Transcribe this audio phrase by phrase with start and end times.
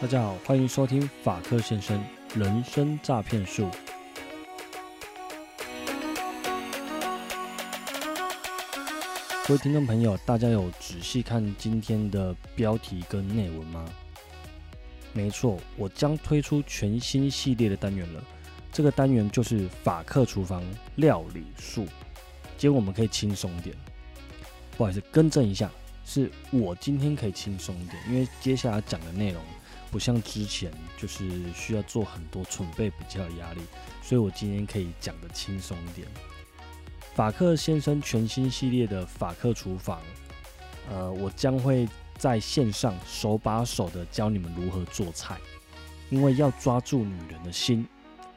[0.00, 2.02] 大家好，欢迎收听法克先生
[2.34, 3.68] 人生诈骗术。
[9.46, 13.84] 各位听众朋友，大家有仔细看今天的标题跟内文吗？
[15.12, 18.24] 没错，我将推出全新系列的单元了。
[18.72, 20.64] 这个单元就是法克厨房
[20.96, 21.84] 料理术。
[22.56, 23.76] 今天我们可以轻松点，
[24.78, 25.70] 不好意思，更正一下，
[26.06, 29.42] 是我今天可以轻松点，因为接下来讲的内容
[29.90, 33.60] 不像之前就是需要做很多准备，比较有压力，
[34.02, 36.06] 所以我今天可以讲的轻松一点。
[37.14, 40.00] 法克先生全新系列的法克厨房，
[40.88, 45.36] 呃，我将会在线上手把手的教你们如何做菜，
[46.08, 47.86] 因为要抓住女人的心，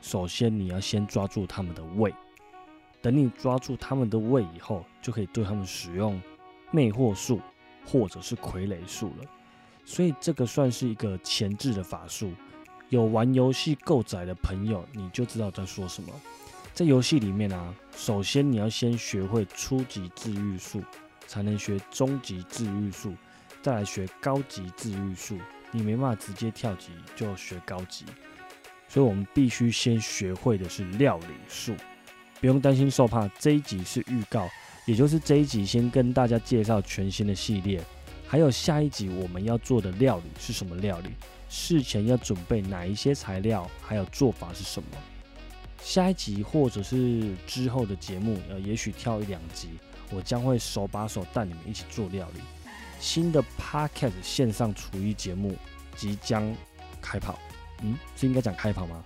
[0.02, 2.14] 首先你要先抓住他们的胃。
[3.00, 6.20] 等你抓住他们的胃以后，就可以对他们使用
[6.72, 7.40] 魅惑术
[7.86, 9.26] 或者是傀儡术了。
[9.86, 12.32] 所以这个算是一个前置的法术。
[12.90, 16.14] 有玩游戏够窄的朋友，你就知道在说什么。
[16.74, 20.84] 在游戏里面啊，首先你要先学会初级治愈术，
[21.28, 23.16] 才能学中级治愈术，
[23.62, 25.38] 再来学高级治愈术。
[25.72, 28.06] 你没办法直接跳级就学高级，
[28.88, 31.76] 所以我们必须先学会的是料理术。
[32.40, 34.48] 不用担心受怕，这一集是预告，
[34.86, 37.82] 也就是这一集先跟大家介绍全新的系列，
[38.34, 41.12] 还有下一集我们要做的料理是什么料理，
[41.50, 44.90] 事前要准备哪一些材料，还有做法是什么。
[45.84, 49.70] 下一集或者是之后的节目，呃，也许跳一两集，
[50.10, 52.42] 我将会手把手带你们一起做料理。
[53.00, 55.56] 新的 Podcast 线上厨艺节目
[55.96, 56.56] 即将
[57.00, 57.38] 开跑，
[57.84, 59.04] 嗯，是应该讲开跑吗？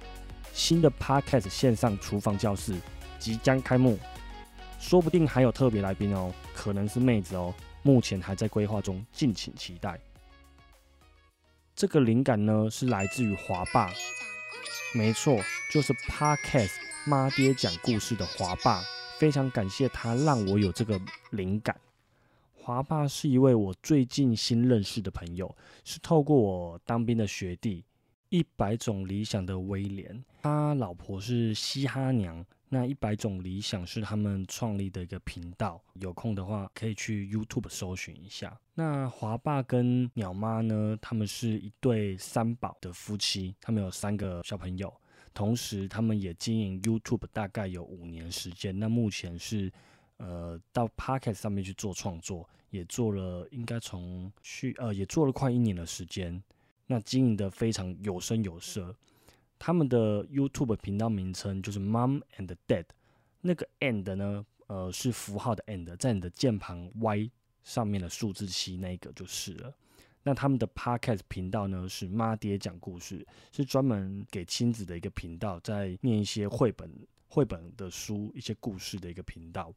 [0.53, 2.73] 新的 Podcast 线上厨房教室。
[3.19, 3.99] 即将开幕，
[4.79, 7.53] 说不定还有特别来宾哦，可能是妹子哦，
[7.87, 9.97] 目前还在规划中，敬请期待。
[11.73, 13.89] 这个灵感呢是来自于华爸，
[14.93, 15.39] 没错，
[15.71, 16.73] 就是 Podcast
[17.05, 18.83] 妈爹讲故事的华爸，
[19.17, 20.99] 非常感谢他让我有这个
[21.31, 21.79] 灵感。
[22.53, 27.85] 华爸是一位我最近新认识的朋友，是透过我当兵的学弟，
[28.27, 32.45] 一百种理想的威廉，他老婆是嘻哈娘。
[32.69, 38.59] 那一百种理想是他们创立的一个频道，有空的话可以去 YouTube 搜寻一下。
[38.73, 44.93] 那华爸跟鸟妈呢，他们是一对三宝的夫妻，他们有三个小朋友，
[45.33, 48.77] 同时他们也经营 YouTube 大概有五年时间。
[48.77, 49.71] 那目前是
[50.17, 56.43] 呃到 Podcast 上面去做创作，也做了应该从去呃也做了快一年的时间，
[56.85, 58.93] 那经营的非常有声有色。
[59.59, 62.85] 他们的 YouTube 频道名称就是 Mom and Dad，
[63.41, 67.31] 那个 and 呢，呃，是符号的 and，在你的键盘 Y
[67.63, 69.73] 上面的数字七那个就是了。
[70.23, 76.91] 那他们的 Podcast 频道呢是妈爹讲故事，是专门给亲子的一个频道，在念一些绘本、
[77.29, 79.73] 绘本的书、一些故事的一个频道。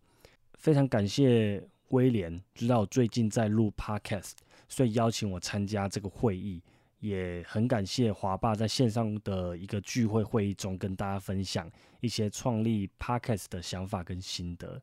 [0.55, 4.33] 非常感谢威廉，知道最近在录 Podcast，
[4.69, 6.61] 所以邀请我参加这个会议。
[7.01, 14.81] 也很感谢华爸在线上的一个聚会会议中跟大家分享一些创立 Podcast 的想法跟心得。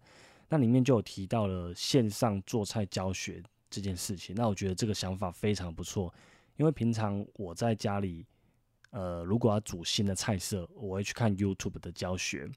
[0.50, 4.36] 那里面就有提到了线上做菜教学这件事情。
[4.36, 6.14] 那我觉得这个想法非常不错，
[6.58, 8.26] 因为平常我在家里，
[8.92, 12.50] 呃，如果要煮新的菜色，我会去看 YouTube 的教学，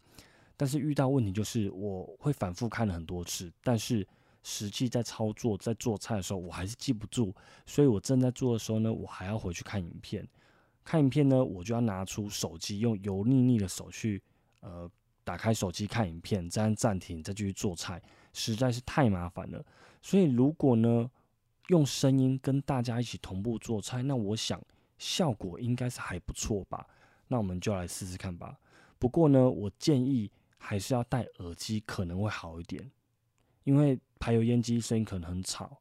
[0.56, 4.06] 但是遇到问题就是我会反复看了很多次，但是。
[4.42, 7.34] 实际在操作，在做菜的时候，我还是记不住，
[7.66, 10.26] 所以我正在做的时候呢，我还要回去看影片。
[10.82, 14.22] 看影片呢，我就要拿出手机，用油腻腻的手去，
[14.60, 14.90] 呃，
[15.22, 18.02] 打开手机看影片，再按暂停，再继续做菜，
[18.32, 19.64] 实在是太麻烦了。
[20.02, 21.10] 所以如果呢，
[21.68, 24.60] 用声音跟大家一起同步做菜，那我想
[24.98, 26.86] 效果应该是还不错吧。
[27.28, 28.58] 那我们就来试试看吧。
[28.98, 32.90] 不过呢，我建议还是要戴耳机，可能会好一点。
[33.64, 35.78] 因为排油烟机声音可能很吵，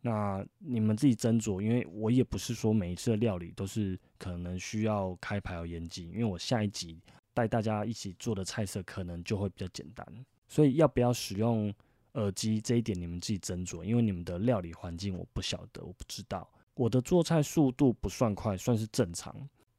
[0.00, 1.60] 那你们自己斟酌。
[1.60, 7.00] 因为我也不是说每一次的料理都是可能需要开排油烟机，因为我下一集
[7.32, 10.06] 带大家一起做的菜色可能就会比较简单，
[10.48, 11.72] 所以要不要使用
[12.14, 13.84] 耳机这一点你们自己斟酌。
[13.84, 16.48] 因为你们的料理环境我不晓得，我不知道。
[16.74, 19.34] 我的做菜速度不算快，算是正常。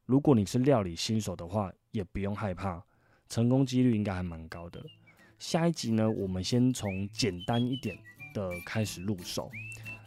[0.06, 2.82] 如果你是料理新手的话，也不用害怕，
[3.28, 4.84] 成功几率应该还蛮高的。
[5.42, 7.98] 下一集呢，我们先从简单一点
[8.32, 9.50] 的开始入手，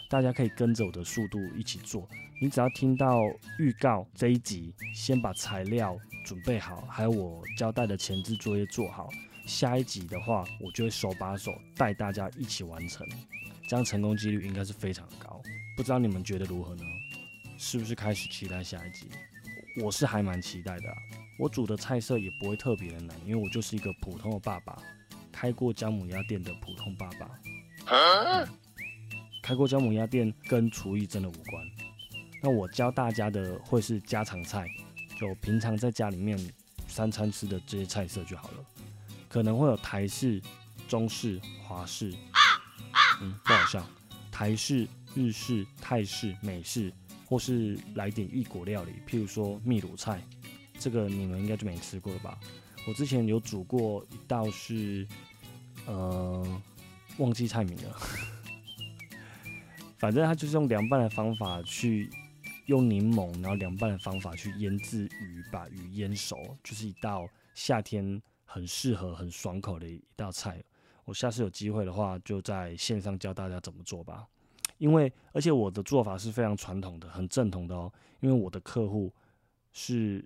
[0.10, 2.08] 大家可以跟着我的速度一起做。
[2.42, 3.20] 你只要听到
[3.60, 9.10] 预告这一集，先把材料准备好，还有我交代的前置作业做好。
[9.46, 13.06] 下一集的话，我就会手把手带大家一起完成，
[13.68, 15.42] 这样成功几率应该是非常高。
[15.76, 16.84] 不知道你们觉得如何呢？
[17.58, 19.08] 是不是开始期待下一集？
[19.84, 20.84] 我是还蛮期待的。
[21.38, 24.82] 我煮的菜色也不会特别的难，因为我就是一个普通的爸爸，
[25.36, 27.30] 开过姜母鸭店的普通爸爸。
[27.88, 28.48] 嗯
[29.44, 31.70] 开过姜母鸭店跟厨艺真的无关。
[32.42, 34.66] 那我教大家的会是家常菜，
[35.20, 36.40] 就平常在家里面
[36.88, 38.66] 三餐吃的这些菜色就好了。
[39.28, 40.42] 可能会有台式、
[40.88, 42.14] 中式、华式，
[43.22, 43.86] 嗯，不好笑。
[44.32, 46.92] 台式、日式、泰式、美式，
[47.26, 50.22] 或是来点异国料理，譬如说秘鲁菜，
[50.80, 52.40] 这个你们应该就没吃过了吧？
[52.88, 55.08] 我之前有煮过一道是，
[55.88, 56.62] 呃，
[57.18, 57.98] 忘记菜名了。
[59.98, 62.10] 反正它就是用凉拌的方法去
[62.68, 70.64] 用柠檬，然后凉拌的方法去腌制鱼，把鱼腌熟，就是一道夏天很适合、很爽口的一道菜。
[71.06, 74.28] 我下次有机会的话，就在线上教大家怎么做吧。
[74.78, 77.92] 因为而且我的做法是非常传统的、很正统的哦。
[78.20, 79.12] 因为我的客户
[79.72, 80.24] 是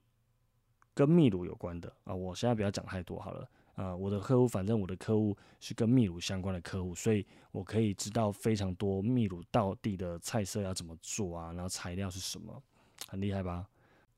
[1.00, 3.50] 跟秘鲁有关的啊，我现在不要讲太多好了。
[3.76, 12.62] 啊，我的客户，反正我的客户是跟秘鲁相关的客户，所以我可以知道非常多秘鲁到地的菜色要怎么做啊，然后材料是什么，
[13.08, 13.66] 很厉害吧？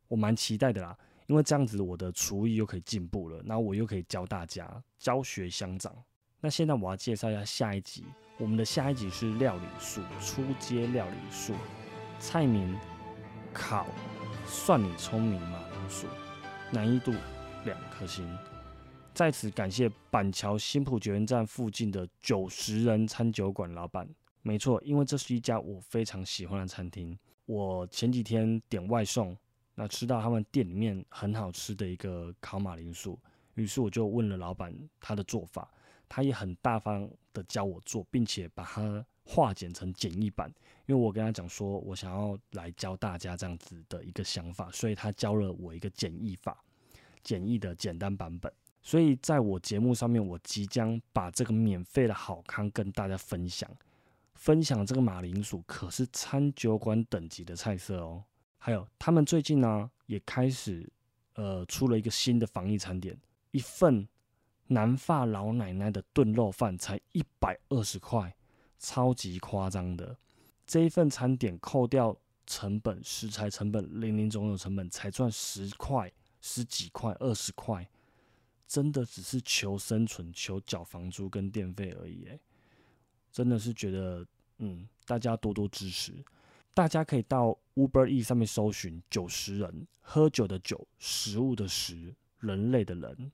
[0.07, 0.97] 我蛮期待的啦，
[1.27, 5.95] 因为这样子我的厨艺又可以进步了，然后我又可以教大家教学相长。
[6.39, 8.03] 那现在我要介绍一下下一集，
[8.39, 11.53] 我们的下一集是料理术，初阶料理术，
[12.17, 12.75] 菜名
[13.53, 13.85] 烤，
[14.47, 16.07] 算你聪明马铃薯，
[16.73, 17.13] 难易度
[17.65, 18.25] 两颗星。
[19.13, 24.07] 在此感谢板桥新浦捷运站附近的九十人餐酒馆老板。
[24.41, 27.17] 没错，因为这是一家我非常喜欢的餐厅。
[27.45, 29.35] 我前几天点外送，
[29.75, 33.19] 那吃到他们店里面很好吃的一个烤马铃薯，
[33.55, 35.69] 于是我就问了老板他的做法，
[36.07, 40.51] 他也很大方的教我做，并且把它化简成简易版。
[40.87, 46.61] 因为我跟他讲说我想要来教大家这样子的一个想法，所以他教了我一个简易法，
[47.23, 48.51] 简易的简单版本。
[48.81, 53.69] 所以在我节目上面，我即将把这个免费的好康跟大家分享。
[54.33, 58.23] 分享这个马铃薯可是餐酒馆等级的菜色哦。
[58.57, 60.91] 还有，他们最近呢也开始
[61.35, 63.15] 呃出了一个新的防疫餐点，
[63.51, 64.07] 一份
[64.65, 68.35] 南发老奶奶的炖肉饭才一百二十块，
[68.81, 70.17] 超级夸张的。
[70.67, 76.11] 这一份餐点扣掉成本、食材成本、零零总总成本，才赚十块、
[76.41, 77.87] 十几块、二十块。
[78.67, 82.39] 真的只是求生存、求缴房租跟电费而已，诶，
[83.29, 84.25] 真的是觉得，
[84.59, 86.13] 嗯，大家多多支持。
[86.73, 93.29] 大家可以到 Uber E 上面搜寻“九十人”，喝酒的酒，食物的食，人类的人。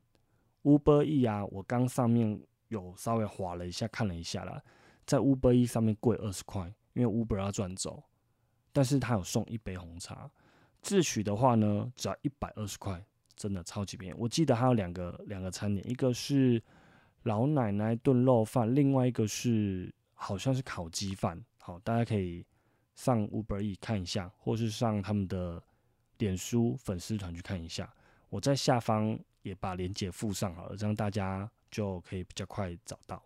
[0.64, 4.60] Uber E 啊，我刚上面有稍微划了一下，看了一下啦，
[5.08, 8.04] 在 Uber E 上面贵二十块，因为 Uber 要赚走，
[8.72, 10.30] 但是他有送一杯红茶。
[10.84, 13.04] 自取的话呢，只要一百二十块。
[13.36, 16.60] 真的超级便宜，我记得还有两个两个餐点，一个是
[17.22, 21.40] 老奶奶炖肉饭，另外一个是好像是烤鸡饭。
[21.60, 22.44] 好，大家可以
[22.96, 25.62] 上 Uber E 看一下，或是上他们的
[26.18, 27.94] 脸书粉丝团去看一下。
[28.30, 33.22] 我在下方也把链接附上好了，这样大家就可以比较快找到。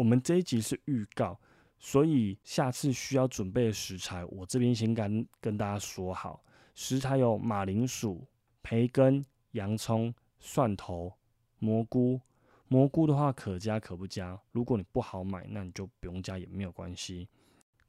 [0.00, 1.38] 我们这一集是预告，
[1.78, 6.42] 所以下次需要准备的食材，我这边先跟跟大家说好，
[6.74, 8.26] 食材有马铃薯、
[8.62, 9.22] 培根。
[9.52, 11.12] 洋葱、蒜头、
[11.58, 12.20] 蘑菇，
[12.68, 14.40] 蘑菇的话可加可不加。
[14.52, 17.28] 如果你不好买，那你就不用加也没有关系。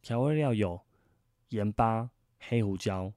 [0.01, 0.81] 调味料有
[1.49, 2.09] 盐巴、
[2.39, 3.13] 黑胡椒，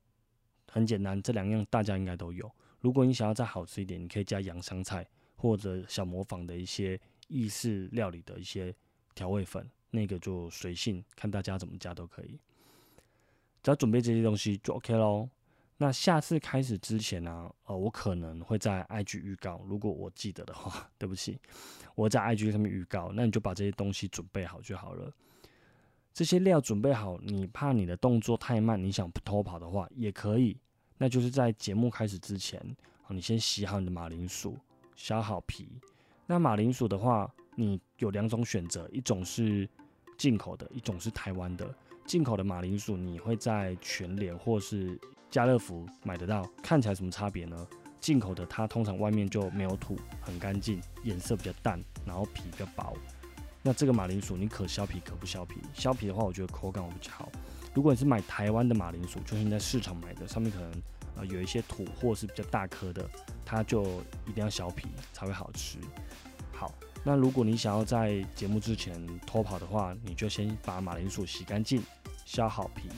[0.70, 2.48] 很简单，这两样大家应该都有。
[2.80, 8.76] 如果你想要再好吃一点，你可以加洋香菜或者小模仿的一些意式料理的一些
[9.14, 12.38] 调味粉，那个就随性，看大家怎么加都可以。
[13.62, 15.28] 只要准备这些东西就 OK 喽。
[15.76, 21.38] 那下次开始之前呢，呃，我可能会在 IG 预告，如果我记得的话，对不起，
[21.96, 25.12] 我在 IG 上面预告，那你就把这些东西准备好就好了。
[26.12, 30.56] 这些料准备好，你怕你的动作太慢，你想偷跑的话也可以，
[30.96, 32.64] 那就是在节目开始之前，
[33.08, 34.56] 你先洗好你的马铃薯，
[34.94, 35.68] 削好皮。
[36.26, 39.68] 那马铃薯的话，你有两种选择，一种是
[40.16, 41.72] 进口的，一种是台湾的。
[42.06, 47.66] 进口的马铃薯，你会在全联或是家乐福买得到，看起来什么差别呢？
[48.00, 52.94] 进口的它通常外面就没有土，很干净，颜色比较淡，然后皮比较薄。
[53.62, 57.32] 那这个马铃薯你可削皮可不削皮，削皮的话我觉得口感会比较好。
[57.72, 60.70] 如果你是买台湾的马铃薯，就是你在市场买的，上面可能
[61.16, 63.08] 呃有一些土或是比较大颗的，
[63.42, 65.78] 它就一定要削皮才会好吃。
[66.52, 71.80] 好，那如果你想要在节目之前偷跑的话，你就先把马铃薯洗干净，
[72.24, 72.88] 削好皮，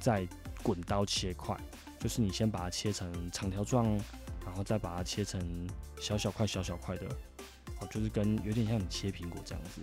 [0.00, 0.26] 再。
[0.62, 1.56] 滚刀切块，
[1.98, 3.86] 就是你先把它切成长条状，
[4.44, 5.66] 然后再把它切成
[5.98, 7.06] 小小块、小小块的，
[7.80, 9.80] 哦，就是跟有点像你切苹果这样子。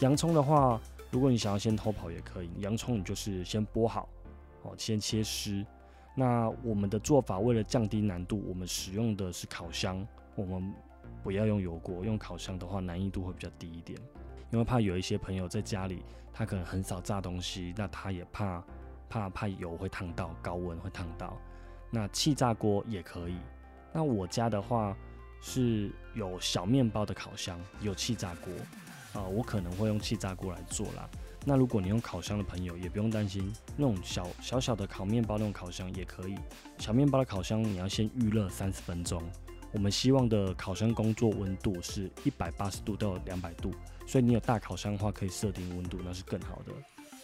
[0.00, 0.80] 洋葱的话，
[1.12, 4.08] 如果你想要先偷跑也可以，洋葱你就是先剥好，
[4.62, 5.64] 哦，先切丝。
[6.16, 10.74] 那我们的做法为了降低难度，我们使用的是烤箱，我们
[11.22, 13.98] 不要用油锅，用烤箱的话难易度会比较低一点，
[14.50, 16.02] 因为怕有一些朋友在家里
[16.32, 18.62] 他可能很少炸东西，那他也怕。
[19.12, 21.36] 怕怕油会烫到，高温会烫到。
[21.90, 23.34] 那气炸锅也可以。
[23.92, 24.96] 那我家的话
[25.40, 28.54] 是有小面包的烤箱，有气炸锅
[29.20, 31.10] 啊，我可能会用气炸锅来做啦。
[31.44, 36.38] 那如果你用烤箱的朋友，也不用担心，那种小小小的烤面包那种烤箱也可以。
[36.78, 39.20] 小面包的烤箱你要先预热三十分钟。
[39.72, 43.72] 我们希望的烤箱工作温度是一百八十度到两百度，
[44.06, 46.72] 所以你有大烤箱的话，可以设定温度，那是更好的。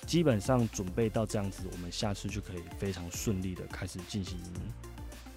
[0.06, 4.38] 基本上准备到这样子，我们下次就可以非常顺利的开始进行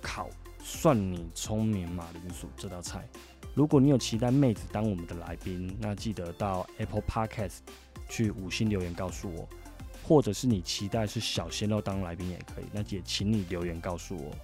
[0.01, 0.29] 烤
[0.63, 3.09] 蒜泥聪明马铃薯这道菜。
[3.55, 7.57] 如果你有期待妹子当我们的来宾，那记得到 Apple Podcast
[8.07, 9.47] 去五星留言告诉我；
[10.07, 14.35] 或者是你期待是小鲜肉当来宾也可以，那也请你留言告诉我。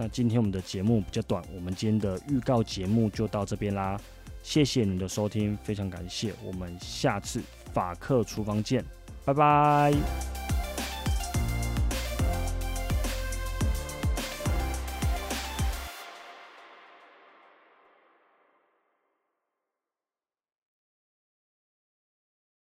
[0.00, 4.00] 那今天我们的节目比较短，我们今天的预告节目就到这边啦。
[4.44, 7.42] 谢谢你的收听，非常感谢，我们下次
[7.74, 8.84] 法克厨房见。
[9.24, 10.47] 拜拜。